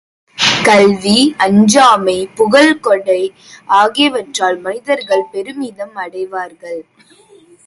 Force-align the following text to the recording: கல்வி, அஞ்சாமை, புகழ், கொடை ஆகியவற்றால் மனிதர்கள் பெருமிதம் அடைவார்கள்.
கல்வி, 0.63 1.35
அஞ்சாமை, 1.37 2.27
புகழ், 2.35 2.79
கொடை 2.79 3.21
ஆகியவற்றால் 3.73 4.59
மனிதர்கள் 4.59 5.29
பெருமிதம் 5.31 5.95
அடைவார்கள். 5.95 6.81